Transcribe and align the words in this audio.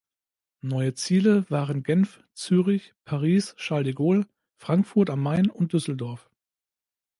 Neue 0.63 0.95
Ziele 0.95 1.45
waren 1.51 1.83
Genf, 1.83 2.23
Zürich, 2.33 2.95
Paris-Charles 3.05 3.85
de 3.85 3.93
Gaulle, 3.93 4.27
Frankfurt 4.57 5.11
am 5.11 5.21
Main 5.21 5.51
und 5.51 5.73
Düsseldorf. 5.73 6.27